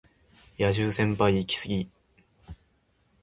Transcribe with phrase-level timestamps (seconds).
[0.57, 1.87] 野獣先輩イキスギ